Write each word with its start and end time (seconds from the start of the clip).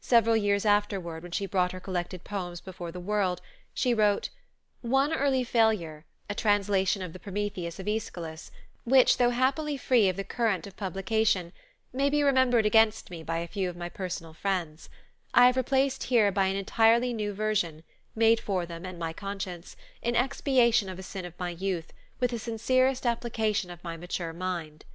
Several 0.00 0.38
years 0.38 0.64
afterward, 0.64 1.22
when 1.22 1.32
she 1.32 1.44
brought 1.44 1.72
her 1.72 1.80
collected 1.80 2.24
poems 2.24 2.62
before 2.62 2.90
the 2.90 2.98
world, 2.98 3.42
she 3.74 3.92
wrote: 3.92 4.30
"One 4.80 5.12
early 5.12 5.44
failure, 5.44 6.06
a 6.30 6.34
translation 6.34 7.02
of 7.02 7.12
the 7.12 7.18
Prometheus 7.18 7.78
of 7.78 7.86
Aeschylus, 7.86 8.50
which, 8.84 9.18
though 9.18 9.28
happily 9.28 9.76
free 9.76 10.08
of 10.08 10.16
the 10.16 10.24
current 10.24 10.66
of 10.66 10.78
publication, 10.78 11.52
may 11.92 12.08
be 12.08 12.22
remembered 12.22 12.64
against 12.64 13.10
me 13.10 13.22
by 13.22 13.36
a 13.36 13.46
few 13.46 13.68
of 13.68 13.76
my 13.76 13.90
personal 13.90 14.32
friends, 14.32 14.88
I 15.34 15.44
have 15.44 15.58
replaced 15.58 16.04
here 16.04 16.32
by 16.32 16.46
an 16.46 16.56
entirely 16.56 17.12
new 17.12 17.34
version, 17.34 17.84
made 18.14 18.40
for 18.40 18.64
them 18.64 18.86
and 18.86 18.98
my 18.98 19.12
conscience, 19.12 19.76
in 20.00 20.16
expiation 20.16 20.88
of 20.88 20.98
a 20.98 21.02
sin 21.02 21.26
of 21.26 21.38
my 21.38 21.50
youth, 21.50 21.92
with 22.18 22.30
the 22.30 22.38
sincerest 22.38 23.04
application 23.04 23.70
of 23.70 23.84
my 23.84 23.98
mature 23.98 24.32
mind." 24.32 24.86